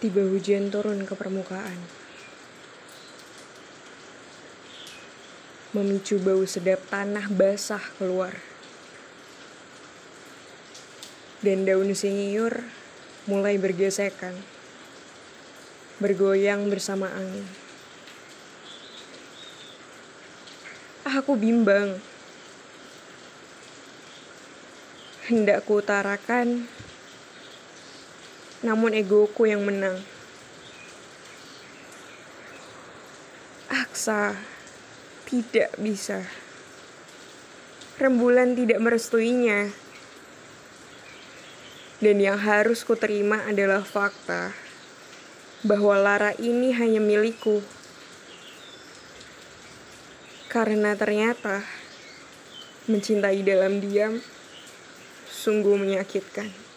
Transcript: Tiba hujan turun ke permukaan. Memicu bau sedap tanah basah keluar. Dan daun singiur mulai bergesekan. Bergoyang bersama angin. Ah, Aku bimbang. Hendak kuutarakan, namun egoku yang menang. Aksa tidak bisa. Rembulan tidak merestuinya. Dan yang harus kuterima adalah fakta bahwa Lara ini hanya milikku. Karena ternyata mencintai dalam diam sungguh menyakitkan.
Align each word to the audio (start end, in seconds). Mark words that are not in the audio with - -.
Tiba 0.00 0.24
hujan 0.24 0.72
turun 0.72 1.04
ke 1.04 1.12
permukaan. 1.12 1.76
Memicu 5.76 6.16
bau 6.16 6.40
sedap 6.48 6.80
tanah 6.88 7.28
basah 7.28 7.84
keluar. 8.00 8.32
Dan 11.44 11.68
daun 11.68 11.92
singiur 11.92 12.64
mulai 13.28 13.60
bergesekan. 13.60 14.32
Bergoyang 16.00 16.72
bersama 16.72 17.12
angin. 17.12 17.44
Ah, 21.04 21.20
Aku 21.20 21.36
bimbang. 21.36 22.00
Hendak 25.28 25.68
kuutarakan, 25.68 26.64
namun 28.60 28.92
egoku 28.92 29.48
yang 29.48 29.64
menang. 29.64 29.96
Aksa 33.72 34.36
tidak 35.24 35.72
bisa. 35.80 36.26
Rembulan 37.96 38.56
tidak 38.56 38.80
merestuinya. 38.80 39.72
Dan 42.00 42.16
yang 42.16 42.40
harus 42.40 42.80
kuterima 42.80 43.44
adalah 43.44 43.84
fakta 43.84 44.56
bahwa 45.60 46.00
Lara 46.00 46.32
ini 46.40 46.72
hanya 46.72 46.96
milikku. 46.96 47.60
Karena 50.48 50.96
ternyata 50.96 51.62
mencintai 52.88 53.44
dalam 53.44 53.84
diam 53.84 54.18
sungguh 55.28 55.76
menyakitkan. 55.76 56.69